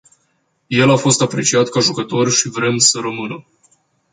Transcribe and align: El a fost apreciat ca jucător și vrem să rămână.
El 0.77 0.89
a 0.91 0.95
fost 0.97 1.21
apreciat 1.21 1.69
ca 1.69 1.79
jucător 1.79 2.31
și 2.31 2.49
vrem 2.49 2.77
să 2.77 2.99
rămână. 2.99 3.45